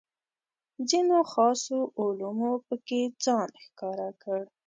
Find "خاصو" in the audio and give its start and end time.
1.31-1.79